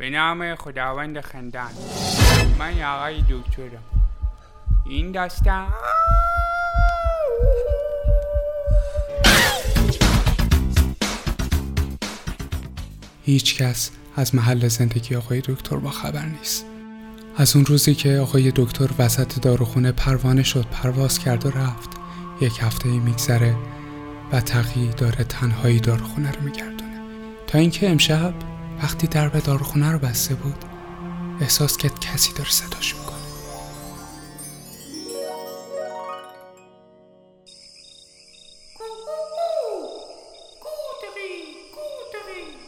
به 0.00 0.10
نام 0.10 0.54
خداوند 0.54 1.20
خندان. 1.20 1.70
من 2.58 2.82
آقای 2.82 3.20
دکترم. 3.20 3.82
این 4.86 5.12
داستان 5.12 5.66
هیچ 13.24 13.62
کس 13.62 13.90
از 14.16 14.34
محل 14.34 14.68
زندگی 14.68 15.16
آقای 15.16 15.40
دکتر 15.40 15.76
با 15.76 15.90
خبر 15.90 16.24
نیست. 16.24 16.64
از 17.36 17.56
اون 17.56 17.66
روزی 17.66 17.94
که 17.94 18.18
آقای 18.18 18.52
دکتر 18.56 18.88
وسط 18.98 19.40
داروخونه 19.40 19.92
پروانه 19.92 20.42
شد 20.42 20.66
پرواز 20.70 21.18
کرد 21.18 21.46
و 21.46 21.50
رفت. 21.50 21.90
یک 22.40 22.58
هفته 22.60 22.88
میگذره 22.88 23.56
و 24.32 24.40
تقی 24.40 24.90
داره 24.96 25.24
تنهایی 25.24 25.80
داروخونه 25.80 26.32
رو 26.32 26.40
میگردونه. 26.40 27.00
تا 27.46 27.58
اینکه 27.58 27.90
امشب 27.90 28.34
وقتی 28.82 29.06
درب 29.06 29.38
داروخونه 29.38 29.92
رو 29.92 29.98
بسته 29.98 30.34
بود 30.34 30.64
احساس 31.40 31.76
کرد 31.76 32.00
کسی 32.00 32.32
داره 32.32 32.50
صداش 32.50 32.94
می‌کنه. 32.94 33.16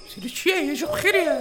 صدا 0.09 0.29
چیه؟ 0.29 0.57
یه 0.57 0.77
جو 0.77 0.87
خیریه 0.87 1.39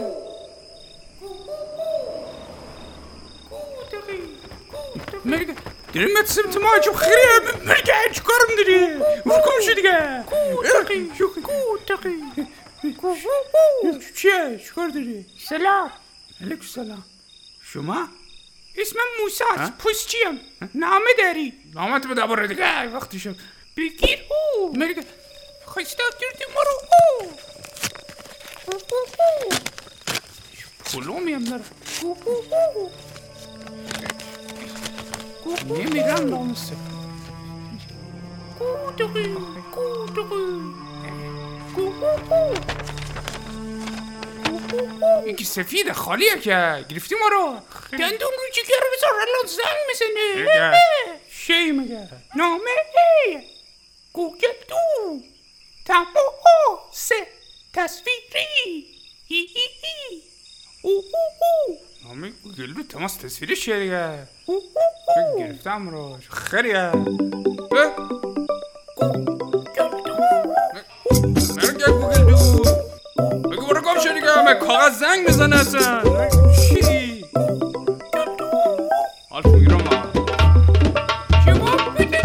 مرگه 5.26 5.56
داری 5.94 6.14
متصم 6.14 6.52
تو 6.52 6.60
ما؟ 6.60 6.80
جو 6.80 6.94
خیریه 6.94 7.66
مرگه 7.66 7.94
چی 8.14 8.22
کارم 8.22 8.56
داری؟ 8.58 9.00
کم 9.26 9.62
شو 9.66 9.74
دیگه. 9.74 10.26
چیه؟ 14.16 14.60
چی 14.64 14.70
کار 14.76 14.90
داری؟ 14.90 15.26
سلام. 15.50 15.92
علیکم 16.42 16.66
سلام. 16.66 17.04
شما؟ 17.64 18.08
اسمم 18.78 19.02
موسی 19.24 19.44
است. 19.58 19.72
پوست 19.78 20.08
چیم 20.08 20.40
نامه 20.76 21.10
داری. 21.18 21.54
نامه 21.74 22.00
تو 22.00 22.10
بده 22.10 22.28
برو 22.28 22.48
دیگه. 22.48 22.88
وقتی 22.88 23.20
شد 23.20 23.36
بگیر 23.78 24.20
او. 24.32 24.74
مرگه 24.78 25.04
خواسته 25.66 26.04
کردی 26.22 26.46
ما 26.56 26.62
رو. 26.62 26.72
او. 27.22 27.32
پلومی 30.86 31.34
هم 31.34 31.44
داره 31.44 31.64
نمیرم 35.70 36.30
نامسته 36.30 36.76
این 45.26 45.36
که 45.36 45.44
سفید 45.46 45.92
خالیه 45.92 46.40
که. 46.40 46.86
گرفتی 46.90 47.16
ما 47.16 47.28
رو. 47.28 47.60
دندون 47.92 48.32
رو 48.32 48.50
جگر 48.54 48.84
بذار 48.98 49.14
الان 49.14 49.46
زنگ 49.48 49.78
می‌زنه. 49.88 50.48
شی 51.30 51.72
مگه 51.72 52.08
نامه 52.36 52.72
ای. 53.26 53.42
گوگل 54.14 54.48
دو 54.70 54.76
تمام 55.86 56.06
سه 56.92 57.28
تصویری. 57.74 58.18
ای 59.28 59.38
ای 59.38 59.48
ای 59.84 60.22
او 60.82 60.92
او 60.92 61.02
او. 61.68 61.78
نامه 62.08 62.30
گوگل 62.44 62.74
دو 62.74 62.84
تماس 62.84 63.16
تصویری 63.16 63.56
چیه 63.56 63.80
دیگه. 63.80 64.28
من 65.18 65.40
گرفتم 65.40 65.90
رو. 65.90 66.18
خیلیه 66.30 66.78
اه. 66.78 68.12
کاغذ 74.92 75.00
زنگ 75.00 75.28
می‌زنه 75.28 75.56
اصلا 75.56 76.02
چی؟ 76.70 77.26
حال 79.30 79.44
می‌گیرم 79.46 79.80
ها 79.80 80.04
جواب 81.46 81.82
بده 82.00 82.22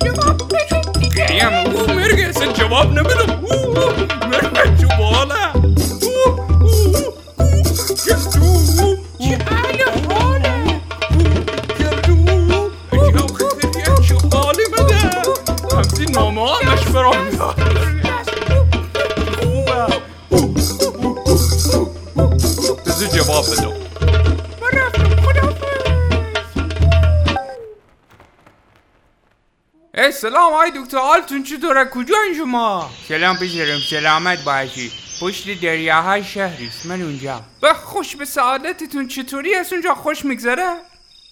جواب 0.00 0.50
بده 0.52 1.94
مرگه 1.94 2.28
اصلا 2.28 2.52
جواب 2.52 2.92
نمیدم. 2.92 3.44
او 3.44 3.74
مرگه 4.28 5.53
سلام 30.24 30.52
آی 30.52 30.70
دکتر 30.76 30.98
حالتون 30.98 31.42
چطوره؟ 31.42 31.84
کجا 31.84 32.16
شما؟ 32.36 32.90
سلام 33.08 33.36
پسرم 33.36 33.78
سلامت 33.90 34.44
باشی. 34.44 34.92
پشت 35.20 35.60
دریاهای 35.60 36.24
شهریست 36.24 36.86
من 36.86 37.02
اونجا. 37.02 37.40
به 37.60 37.74
خوش 37.74 38.16
به 38.16 38.24
سعادتتون 38.24 39.08
چطوری 39.08 39.54
از 39.54 39.72
اونجا 39.72 39.94
خوش 39.94 40.24
میگذره؟ 40.24 40.76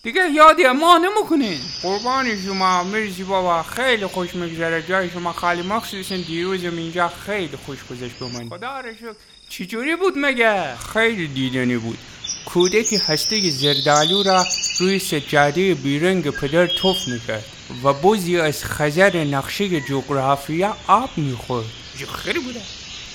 دیگه 0.03 0.31
یادی 0.31 0.63
ما 0.67 0.99
نمی‌کنین. 0.99 1.61
قربان 1.83 2.43
شما 2.47 2.85
مرسی 2.85 3.23
بابا. 3.23 3.63
خیلی 3.63 4.07
خوش 4.07 4.35
میگذره. 4.35 4.83
جای 4.83 5.11
شما 5.11 5.33
خالی 5.33 5.63
مخصوصا 5.63 6.17
دیروزم 6.17 6.77
اینجا 6.77 7.09
خیلی 7.27 7.57
خوش 7.67 7.79
گذشت 7.91 8.19
به 8.21 8.27
من. 8.27 8.49
خدا 8.49 8.81
رو 8.81 8.95
شکر. 8.95 9.15
چجوری 9.49 9.97
بود 9.97 10.15
مگه؟ 10.17 10.77
خیلی 10.93 11.27
دیدنی 11.27 11.77
بود. 11.77 11.99
کودکی 12.45 12.97
هسته 12.97 13.51
زردالو 13.51 14.23
را 14.23 14.45
روی 14.81 14.99
سجاده 14.99 15.75
بیرنگ 15.75 16.31
پدر 16.31 16.67
توف 16.67 17.09
می‌کرد. 17.09 17.45
و 17.85 17.93
بوزی 17.93 18.41
از 18.41 18.65
خزر 18.65 19.25
نقشه 19.25 19.81
جغرافیا 19.81 20.77
آب 20.87 21.11
می‌خورد. 21.17 21.67
خیلی 22.15 22.39
بوده. 22.39 22.61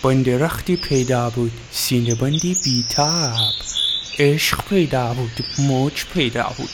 بندرختی 0.03 0.75
پیدا 0.75 1.29
بود. 1.29 1.51
سینه 1.72 2.16
بندی 2.16 2.57
بیتاب 2.63 3.53
عشق 4.19 4.62
پیدا 4.69 5.13
بود. 5.13 5.31
موج 5.59 6.06
پیدا 6.13 6.53
بود. 6.57 6.69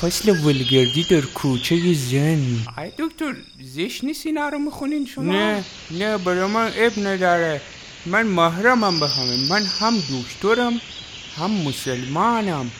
فصل 0.00 0.30
ولگردی 0.30 1.04
در 1.10 1.20
کوچه 1.20 1.94
زن. 1.94 2.42
ای 2.78 2.90
دکتر 2.98 3.34
زش 3.62 4.04
نیست 4.04 4.26
اینا 4.26 4.48
رو 4.48 4.58
می‌خونین 4.58 5.06
شما؟ 5.06 5.32
نه 5.32 5.64
نه 5.90 6.18
برای 6.18 6.46
من 6.46 6.72
اب 6.76 6.92
نداره. 6.98 7.60
من 8.06 8.26
محرمم 8.26 9.00
به 9.00 9.08
همه. 9.08 9.48
من 9.50 9.62
هم 9.80 9.94
دکترم 9.98 10.80
هم 11.36 11.50
مسلمانم. 11.50 12.70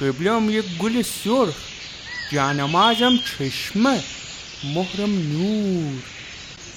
قبلم 0.00 0.50
یک 0.50 0.64
گل 0.78 1.02
سرخ. 1.02 1.54
جانمازم 2.32 3.16
چشمه 3.16 4.00
مهرم 4.74 5.32
نور. 5.32 6.02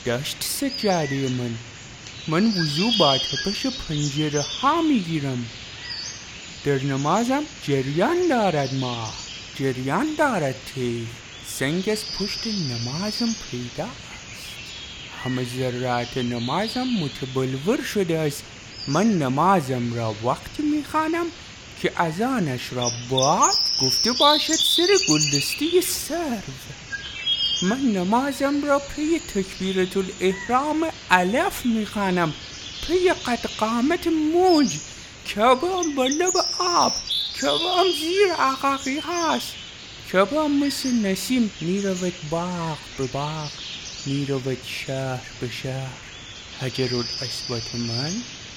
داشت 0.05 0.37
سجاده 0.39 1.29
من 1.29 1.51
من 2.27 2.47
وضو 2.47 2.91
با 2.99 3.17
تپش 3.17 3.65
پنجره 3.65 4.41
ها 4.61 4.81
می‌گیرم. 4.81 5.45
در 6.65 6.83
نمازم 6.83 7.43
جریان 7.63 8.27
دارد 8.29 8.73
ما 8.73 9.13
جریان 9.59 10.07
دارد 10.17 10.55
تی 10.75 11.07
سنگ 11.47 11.89
از 11.89 12.03
پشت 12.19 12.47
نمازم 12.47 13.35
پیدا 13.51 13.87
همه 15.23 15.45
ذرات 15.57 16.17
نمازم 16.17 16.83
متبلور 16.83 17.83
شده 17.83 18.17
است. 18.17 18.43
من 18.87 19.19
نمازم 19.19 19.93
را 19.93 20.15
وقتی 20.23 20.63
می‌خوانم 20.63 21.25
که 21.81 22.01
اذانش 22.01 22.73
را 22.73 22.91
باد 23.09 23.55
گفته 23.81 24.11
باشد 24.11 24.53
سر 24.53 24.87
گلدستی 25.09 25.81
سرو. 25.81 26.41
من 27.61 27.79
نمازم 27.79 28.63
را 28.65 28.79
پی 28.79 29.19
تکبیرت 29.19 29.97
الاحرام 29.97 30.87
الف 31.11 31.65
می‌خوانم 31.65 32.33
پی 32.87 33.09
قد 33.09 33.45
قامت 33.59 34.07
موج. 34.07 34.77
کبام 35.35 35.95
با 35.95 36.05
لب 36.05 36.33
آب 36.59 36.93
کبام 37.41 37.85
زیر 38.01 38.33
عقاقی 38.39 38.99
هست 38.99 39.53
کبام 40.13 40.65
مثل 40.65 40.93
نسیم 40.93 41.51
می‌رود 41.61 42.13
باغ 42.29 42.77
به 42.97 43.07
باغ 43.07 43.51
می‌رود 44.05 44.57
شهر 44.87 45.21
به 45.41 45.49
شهر. 45.63 45.97
حجر 46.61 46.95
الاسود 46.95 47.81
من 47.81 48.13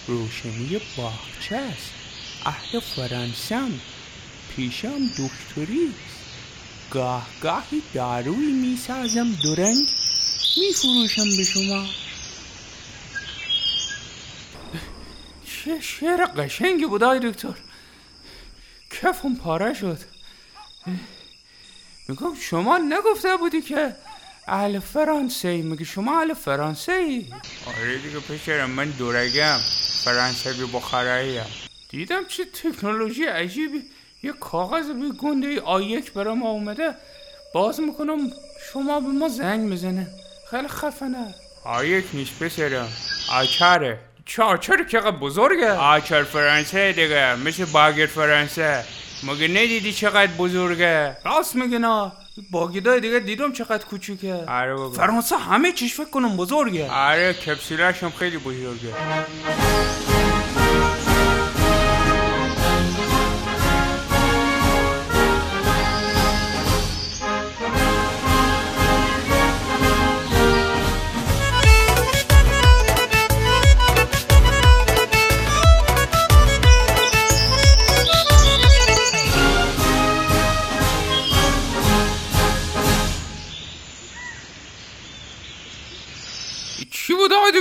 روشنی 0.06 0.80
باغچه 0.96 1.56
است. 1.56 1.99
اهل 2.46 2.80
فرانسم. 2.80 3.70
پیشم 4.56 5.06
دکتری 5.06 5.94
گاه 6.90 7.26
گاهی 7.42 7.82
داروی 7.94 8.52
می‌سازم 8.52 9.28
درنگ 9.44 9.86
میفروشم 10.56 11.36
به 11.36 11.44
شما. 11.44 11.86
چه 15.46 15.80
شعر 15.80 16.26
قشنگی 16.26 16.86
بود 16.86 17.02
آی 17.02 17.20
دکتر. 17.22 17.54
کفم 18.90 19.34
پاره 19.34 19.74
شد. 19.74 19.98
میگم 22.08 22.34
شما 22.50 22.78
نگفته 22.78 23.36
بودی 23.36 23.62
که 23.62 23.96
اهل 24.46 24.78
فرانسه 24.78 25.48
ای 25.48 25.62
میگه 25.62 25.84
شما 25.84 26.18
اهل 26.20 26.34
فرانسه 26.34 26.92
ای 26.92 27.26
آره 27.66 27.98
دیگه 27.98 28.20
پسرم 28.20 28.70
من 28.70 28.90
دورگم. 28.90 29.58
فرانسوی 30.04 30.66
بخارایی 30.66 31.38
هم. 31.38 31.69
دیدم 31.90 32.24
چه 32.28 32.44
تکنولوژی 32.44 33.24
عجیبی. 33.24 33.82
یه 34.22 34.32
کاغذ 34.32 34.86
به 34.86 35.08
گنده 35.22 35.60
آیک 35.60 36.12
برام 36.12 36.42
اومده 36.42 36.94
باز 37.54 37.80
می‌کنم 37.80 38.18
شما 38.72 39.00
به 39.00 39.06
ما 39.08 39.28
زنگ 39.28 39.60
می‌زنه. 39.60 40.06
خیلی 40.50 40.68
خفنه. 40.68 41.34
آیک 41.64 42.04
نیست 42.14 42.42
پسرم. 42.42 42.88
آچاره. 43.32 43.98
چه 44.26 44.42
آچاره 44.42 44.84
که 44.84 45.00
بزرگه. 45.00 45.72
آچار 45.72 46.24
فرانسه 46.24 46.92
دیگه. 46.92 47.34
مثل 47.34 47.64
باگر 47.64 48.06
فرانسه. 48.06 48.84
مگه 49.22 49.48
ندیدی 49.48 49.92
چقدر 49.92 50.32
بزرگه؟ 50.38 51.16
راست 51.24 51.56
میگه 51.56 51.78
نه 51.78 52.12
باگیدای 52.50 53.00
دیگه 53.00 53.18
دیدم 53.18 53.52
چقدر 53.52 53.84
کوچیکه. 53.84 54.34
آره 54.34 54.74
بابا. 54.74 54.90
فرانسه 54.90 55.36
همه 55.36 55.72
چیش 55.72 55.94
فکر 55.94 56.10
کنم 56.10 56.36
بزرگه. 56.36 56.90
آره 56.90 57.32
کپسولش 57.32 58.02
هم 58.02 58.10
خیلی 58.10 58.38
بزرگه. 58.38 58.94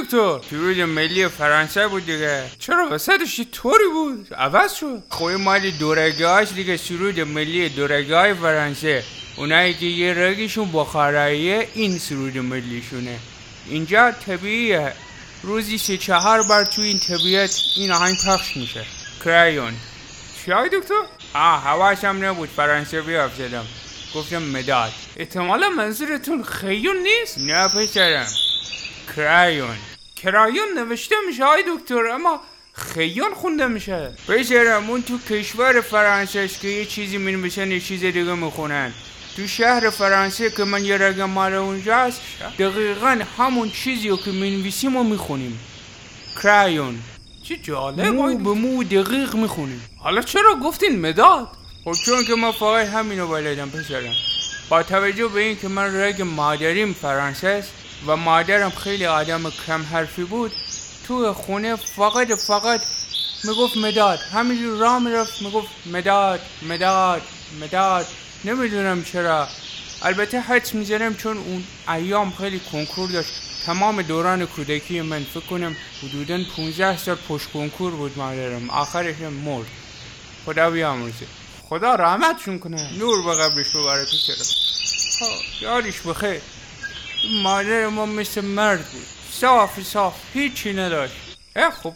دکتر؟ 0.09 0.39
سرود 0.49 0.79
ملی 0.81 1.27
فرانسه 1.27 1.87
بود 1.87 2.05
دیگه. 2.05 2.43
چرا 2.59 2.89
وسطش 2.91 3.39
یه 3.39 3.45
طوری 3.45 3.83
بود؟ 3.93 4.33
عوض 4.33 4.73
شد. 4.73 5.03
خوی 5.09 5.35
مال 5.35 5.71
دورگاش 5.71 6.51
دیگه 6.51 6.77
سرود 6.77 7.19
ملی 7.19 7.69
دورگاه 7.69 8.33
فرانسه. 8.33 9.03
اونایی 9.37 9.73
که 9.73 9.85
یه 9.85 10.13
رگشون 10.13 10.71
بخاراییه 10.71 11.67
این 11.73 11.97
سرود 11.97 12.37
ملیشونه. 12.37 13.19
اینجا 13.69 14.11
طبیعیه. 14.11 14.93
روزی 15.43 15.77
سه 15.77 15.97
چهار 15.97 16.43
بار 16.43 16.65
تو 16.65 16.81
این 16.81 16.99
طبیعت 16.99 17.55
این 17.75 17.91
آهنگ 17.91 18.15
پخش 18.27 18.57
میشه. 18.57 18.85
کرایون. 19.25 19.73
چی 20.45 20.51
آقای 20.51 20.69
دکتر؟ 20.69 20.93
آه 21.33 21.63
حواسم 21.63 22.25
نبود. 22.25 22.49
فرانسه 22.49 23.01
بیاف 23.01 23.35
زدم 23.37 23.65
گفتم 24.15 24.41
مداد. 24.43 24.91
احتمالا 25.17 25.69
منظورتون 25.69 26.43
خیون 26.43 26.95
نیست؟ 26.97 27.37
نه 27.37 27.67
پسرم. 27.67 28.27
کرایون. 29.15 29.77
کرایون 30.23 30.67
نوشته 30.77 31.15
میشه 31.27 31.45
های 31.45 31.63
دکتر 31.67 32.07
اما 32.07 32.39
خیون 32.73 33.33
خونده 33.33 33.67
میشه. 33.67 34.11
پسرم 34.27 34.89
اون 34.89 35.01
تو 35.01 35.19
کشور 35.29 35.81
فرانسه 35.81 36.39
است 36.39 36.61
که 36.61 36.67
یه 36.67 36.85
چیزی 36.85 37.17
می‌نویسن 37.17 37.71
یه 37.71 37.79
چیز 37.79 37.99
دیگه 37.99 38.35
می‌خونن. 38.35 38.93
تو 39.35 39.47
شهر 39.47 39.89
فرانسه 39.89 40.49
که 40.49 40.63
من 40.63 40.85
یه 40.85 40.97
رگم 40.97 41.29
مال 41.29 41.53
اونجاست 41.53 42.21
دقیقا 42.59 43.19
همون 43.37 43.69
چیزی 43.69 44.09
رو 44.09 44.17
که 44.17 44.31
می‌نویسیم 44.31 44.95
و 44.95 45.03
می‌خونیم. 45.03 45.59
کرایون 46.43 46.99
چه 47.43 47.57
جالب 47.57 48.05
مو 48.05 48.37
به 48.37 48.49
مو 48.49 48.83
دقیق 48.83 49.35
می‌خونیم. 49.35 49.81
حالا 49.97 50.21
چرا 50.21 50.55
گفتین 50.55 51.01
مداد؟ 51.01 51.47
خب 51.83 51.93
چون 52.05 52.23
که 52.27 52.35
من 52.35 52.51
فقط 52.51 52.87
همینو 52.87 53.27
بلدم 53.27 53.69
پسرم. 53.69 54.13
با 54.69 54.83
توجه 54.83 55.27
به 55.27 55.39
این 55.41 55.57
که 55.59 55.67
من 55.67 56.01
رگ 56.01 56.21
مادریم 56.21 56.93
فرانسه 56.93 57.47
است 57.47 57.71
و 58.07 58.15
مادرم 58.15 58.69
خیلی 58.69 59.05
آدم 59.05 59.49
کم 59.67 59.83
حرفی 59.83 60.23
بود. 60.23 60.51
تو 61.07 61.33
خونه 61.33 61.75
فقط 61.75 62.33
فقط 62.33 62.81
می‌گفت 63.43 63.77
مداد. 63.77 64.19
همینجور 64.19 64.77
راه 64.77 64.99
می‌رفت 64.99 65.41
می‌گفت 65.41 65.67
مداد 65.85 66.41
مداد 66.69 67.21
مداد. 67.61 68.07
نمی‌دونم 68.45 69.03
چرا. 69.03 69.47
البته 70.01 70.39
حدس 70.39 70.73
می‌زنم 70.73 71.15
چون 71.15 71.37
اون 71.37 71.63
ایام 71.87 72.31
خیلی 72.31 72.59
کنکور 72.71 73.09
داشت. 73.09 73.31
تمام 73.65 74.01
دوران 74.01 74.45
کودکی 74.45 75.01
من 75.01 75.23
فکر 75.23 75.39
کنم 75.39 75.75
حدودا 76.03 76.39
15 76.55 76.97
سال 76.97 77.17
پشت 77.29 77.51
کنکور 77.51 77.91
بود 77.91 78.17
مادرم. 78.17 78.69
آخرش 78.69 79.15
مرد. 79.19 79.65
خدا 80.45 80.69
بیامرزه. 80.69 81.25
خدا 81.69 81.95
رحمتشون 81.95 82.59
کنه. 82.59 82.97
نور 82.97 83.25
به 83.25 83.43
قبرش 83.43 83.75
ببره 83.75 84.05
خب، 85.19 85.61
یادش 85.61 86.01
بخیر. 86.01 86.41
مادر 87.43 87.87
ما 87.87 88.05
مثل 88.05 88.41
مرد 88.41 88.91
بود 88.91 89.05
صاف 89.31 89.79
صاف 89.81 90.15
هیچی 90.33 90.73
نداشت. 90.73 91.13
اه 91.55 91.71
خب 91.71 91.93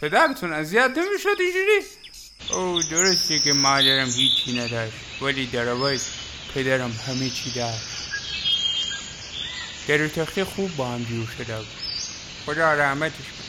پدرتون 0.00 0.52
اذیت 0.52 0.90
نمی‌شد 0.96 1.36
اینجوری؟ 1.40 1.82
او 2.50 2.82
درسته 2.82 3.38
که 3.38 3.52
مادرم 3.52 4.08
هیچی 4.08 4.58
نداشت 4.58 4.94
ولی 5.22 5.46
در 5.46 5.68
عوض 5.68 6.02
پدرم 6.54 6.92
همه 7.06 7.30
چی 7.30 7.50
داشت. 7.50 7.98
در 9.88 10.44
خوب 10.44 10.76
با 10.76 10.88
هم 10.88 11.04
جور 11.04 11.28
شده 11.38 11.56
بود. 11.56 11.66
خدا 12.46 12.74
رحمتش 12.74 13.14
کنه. 13.14 13.48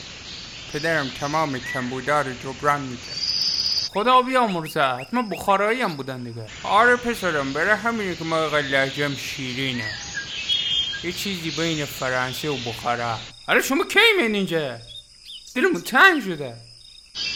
پدرم 0.72 1.10
تمام 1.20 1.58
کمبودار 1.58 2.24
رو 2.24 2.32
جبران 2.42 2.80
می‌کرد. 2.80 3.20
خدا 3.94 4.22
بیامرزه 4.22 4.80
حتما 4.80 5.22
بخارایی 5.22 5.82
هم 5.82 5.96
بودن 5.96 6.24
دیگه. 6.24 6.46
آره 6.62 6.96
پسرم 6.96 7.52
برای 7.52 7.70
همینه 7.70 8.16
که 8.16 8.24
ما 8.24 8.46
لحجم 8.46 9.14
شیرینه. 9.16 10.09
یه 11.04 11.12
چیزی 11.12 11.50
بین 11.50 11.84
فرانسه 11.84 12.48
و 12.48 12.56
بخارا. 12.56 13.18
آره 13.48 13.62
شما 13.62 13.84
کی 13.84 13.98
من 14.18 14.34
اینجا؟ 14.34 14.78
دلمون 15.54 15.82
تنگ 15.82 16.24
شده. 16.24 16.54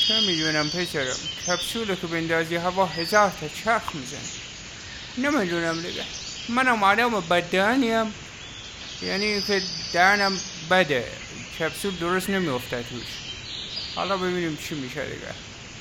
چه 0.08 0.20
می‌دونم 0.20 0.69
پسرم 0.70 1.16
کپسول 1.46 1.94
که 1.94 2.06
بندازی 2.06 2.56
هوا 2.56 2.87
هزار 2.87 3.32
تا 3.40 3.49
چرخ 3.64 3.94
میزن 3.94 4.16
نمی‌دونم 5.19 5.82
دیگه. 5.82 6.05
منم 6.49 6.82
آدم 6.82 7.20
بدنیم 7.20 8.14
یعنی 9.02 9.43
که 9.43 9.62
دهنم 9.93 10.40
بده. 10.70 11.05
کپسول 11.58 11.96
درست 11.96 12.31
نمیافته 12.31 12.82
توش. 12.82 13.06
حالا 13.94 14.16
ببینیم 14.16 14.58
چی 14.69 14.75
میشه 14.75 15.05
دیگه. 15.05 15.34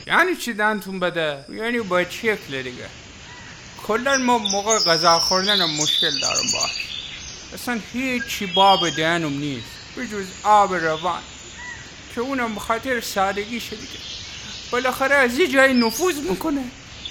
یعنی 0.08 0.36
چی 0.36 0.54
دهنتون 0.54 1.00
بده؟ 1.00 1.46
یعنی 1.50 1.80
با 1.80 2.04
شکل 2.04 2.62
دیگه؟ 2.62 2.90
کلا 3.84 4.18
ما 4.18 4.38
موقع 4.38 4.80
غذا 4.80 5.20
خوردن 5.20 5.66
مشکل 5.66 6.20
دارم 6.22 6.52
باش. 6.54 6.83
اصلا 7.54 7.80
هیچی 7.94 8.46
باب 8.46 8.90
دهنم 8.90 9.34
نیست 9.34 9.68
بجز 9.98 10.26
آب 10.44 10.74
روان 10.74 11.22
که 12.16 12.22
اونم 12.22 12.56
بخاطر 12.56 13.02
سادگی 13.02 13.60
دیگه 13.60 14.00
بالاخره 14.72 15.16
از 15.16 15.40
یه 15.40 15.48
جای 15.48 15.74
نفوذ 15.74 16.20
می‌کنه. 16.30 16.64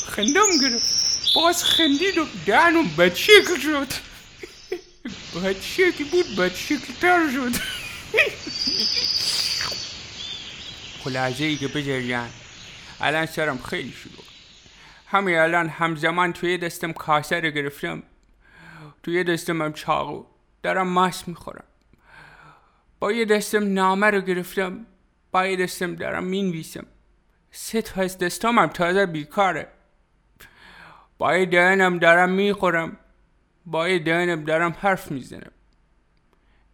خندم 0.07 0.59
گرفت. 0.63 1.35
باز 1.35 1.65
خندید 1.65 2.19
و 2.19 2.27
دهنم 2.47 2.89
بدشکل 2.99 3.61
شد. 3.61 3.87
بدشکل 5.45 6.05
بود 6.05 6.37
بدشکل 6.37 6.93
تر 7.01 7.31
شد. 7.31 7.53
خلاصه 11.05 11.45
ای 11.45 11.57
که 11.57 11.69
بجریان 11.69 12.31
الان 13.01 13.27
سرم 13.27 13.59
خیلی 13.59 13.93
شروع 13.93 14.25
همین 15.07 15.39
الان 15.39 15.69
همزمان 15.69 16.33
توی 16.33 16.59
دستم 16.59 16.93
کاسه 16.93 17.41
رو 17.41 17.51
گرفتم. 17.51 18.03
توی 19.03 19.25
دستم 19.25 19.63
هم 19.63 19.73
چاقو. 19.73 20.32
دارم 20.63 20.89
ماس 20.89 21.29
می‌خورم. 21.29 21.65
با 22.99 23.13
یه 23.13 23.25
دستم 23.25 23.73
نامه 23.73 24.07
رو 24.07 24.21
گرفتم 24.21 24.87
با 25.33 25.47
یه 25.47 25.57
دستم 25.57 25.95
دارم 25.95 26.25
می‌نویسم. 26.25 26.87
سه 27.51 27.83
تا 27.83 28.01
از 28.01 28.19
دستام 28.19 28.59
هم 28.59 28.67
تازه 28.67 29.07
بیکاره. 29.07 29.69
با 31.19 31.37
یه 31.37 31.47
دهنم 31.47 31.99
دارم 31.99 32.31
می‌خورم 32.31 32.97
با 33.67 33.89
یه 33.89 33.99
دهنم 33.99 34.45
دارم 34.45 34.77
حرف 34.81 35.11
می‌زنم. 35.11 35.51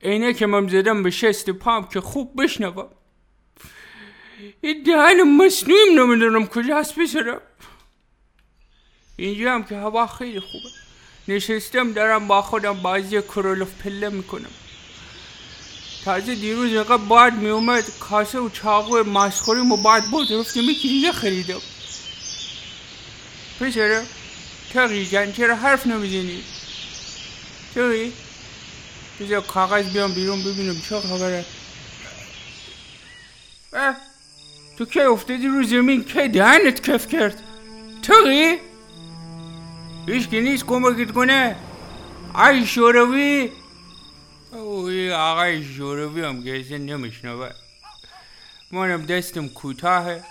اینه 0.00 0.32
که 0.32 0.46
من 0.46 0.68
زدم 0.68 1.02
به 1.02 1.10
شست 1.10 1.50
پام 1.50 1.88
که 1.88 2.00
خوب 2.00 2.42
بشنوم. 2.42 2.88
این 4.60 4.82
دهن 4.82 5.22
مصنوعیم 5.36 6.00
نمی‌دونم 6.00 6.46
کجا 6.46 6.78
هست 6.78 6.98
بسرم 6.98 7.40
اینجا 9.16 9.54
هم 9.54 9.64
که 9.64 9.76
هوا 9.76 10.06
خیلی 10.06 10.40
خوبه. 10.40 10.87
نشستم 11.28 11.92
دارم 11.92 12.28
با 12.28 12.42
خودم 12.42 12.72
بازی 12.82 13.22
کرولوف 13.22 13.68
پله 13.84 14.08
می‌کنم. 14.08 14.50
تازه 16.04 16.34
دیروز 16.34 16.72
اینقدر 16.72 16.96
باد 16.96 17.32
میومد 17.32 17.84
کاسه 18.00 18.38
و 18.38 18.48
چاقو 18.48 19.02
ماسخوری 19.02 19.60
و 19.60 19.76
بعد 19.76 20.10
بود 20.10 20.32
رفتم 20.32 20.60
یکی 20.60 21.12
خریدم. 21.12 21.60
پسرم 23.60 24.06
تقی 24.72 25.06
جان 25.06 25.32
چرا 25.32 25.56
حرف 25.56 25.86
نمی‌زنی؟ 25.86 26.42
تقی 27.74 28.12
بذار 29.20 29.40
کاغذ 29.40 29.92
بیام 29.92 30.12
بیرون 30.12 30.44
ببینم 30.44 30.80
چه 30.88 31.00
خبره. 31.00 31.44
اه 33.72 33.96
تو 34.78 34.84
که 34.84 35.02
افتادی 35.02 35.46
رو 35.46 35.62
زمین؟ 35.62 36.04
که 36.04 36.28
دهنت 36.28 36.90
کف 36.90 37.08
کرد؟ 37.08 37.42
تقی 38.02 38.58
هیچ 40.12 40.28
که 40.28 40.40
نیست 40.40 40.66
کمکت 40.66 41.12
کنه. 41.12 41.56
ای 42.48 42.66
شوروی. 42.66 43.50
اوی 44.52 45.12
آقای 45.12 45.64
شوروی 45.64 46.24
هم 46.24 46.44
که 46.44 46.78
نمیشنوه. 46.78 47.50
منم 48.72 49.06
دستم 49.06 49.48
کوتاهه. 49.48 50.24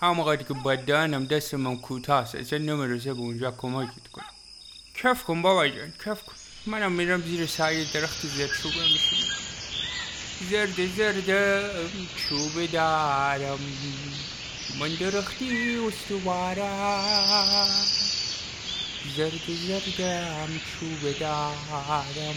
هم 0.00 0.20
وقتی 0.20 0.44
که 0.44 0.54
بدنم 0.54 1.24
دستم 1.24 1.66
هم 1.66 1.76
کوتاه 1.76 2.36
اصلا 2.36 2.58
نمی‌رسه 2.58 3.14
به 3.14 3.20
اونجا 3.20 3.50
کمکت 3.50 4.08
کنم. 4.12 4.24
کف 5.02 5.24
کن 5.24 5.42
بابا 5.42 5.68
جان 5.68 5.92
کف 6.04 6.22
کن. 6.22 6.32
منم 6.66 6.92
میرم 6.92 7.22
زیر 7.22 7.46
سایه 7.46 7.92
درخت 7.94 8.26
زرد 8.26 8.50
چوبه 8.62 8.82
میشینم. 8.92 9.34
زرد 10.50 10.86
زردم 10.96 11.70
چوبه 12.16 12.66
دارم. 12.66 13.58
من 14.80 14.88
درختی 15.00 15.78
استوارم 15.86 17.68
زرد 19.16 19.46
زردم 19.66 20.60
چوبه 20.70 21.12
دارم. 21.12 22.36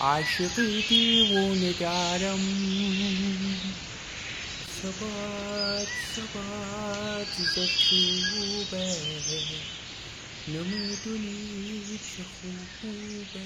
عاشقی 0.00 0.84
دیوونه 0.88 1.72
دارم. 1.72 2.40
ثبات 4.82 5.88
ثبات 6.16 7.32
زرچوبه 7.54 8.84
نمی‌دونی 10.48 11.98
چه 11.98 12.22
خوبه. 12.40 13.44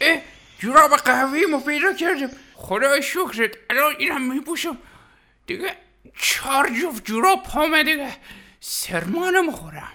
اه 0.00 0.20
جوراب 0.58 0.96
قهوه 0.96 1.40
مو 1.50 1.60
پیدا 1.60 1.92
کردم 1.92 2.30
خدا 2.54 3.00
شکرت 3.00 3.50
الان 3.70 3.94
اینم 3.98 4.34
میپوشم. 4.34 4.78
دیگه 5.46 5.76
چهار 6.22 6.70
جفت 6.82 7.04
جوراب 7.04 7.42
پامه 7.42 7.84
دیگه 7.84 8.16
سرما 8.60 9.30
نمی‌خورم 9.30 9.92